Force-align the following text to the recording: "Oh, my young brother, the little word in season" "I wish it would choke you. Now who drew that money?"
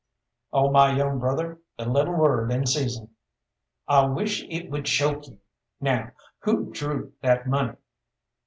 "Oh, 0.51 0.71
my 0.71 0.93
young 0.95 1.19
brother, 1.19 1.59
the 1.77 1.85
little 1.85 2.15
word 2.15 2.51
in 2.51 2.65
season" 2.65 3.11
"I 3.87 4.07
wish 4.07 4.43
it 4.49 4.71
would 4.71 4.85
choke 4.85 5.27
you. 5.27 5.37
Now 5.79 6.13
who 6.39 6.71
drew 6.71 7.13
that 7.21 7.45
money?" 7.45 7.75